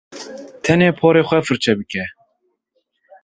Tenê 0.63 0.89
porê 0.99 1.21
xwe 1.27 1.39
firçe 1.47 1.73
bike. 1.79 2.03